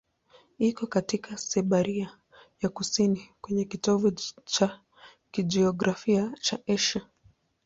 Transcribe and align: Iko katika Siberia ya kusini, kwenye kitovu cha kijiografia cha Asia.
Iko 0.59 0.87
katika 0.87 1.37
Siberia 1.37 2.17
ya 2.61 2.69
kusini, 2.69 3.29
kwenye 3.41 3.65
kitovu 3.65 4.11
cha 4.45 4.79
kijiografia 5.31 6.33
cha 6.41 6.59
Asia. 6.67 7.01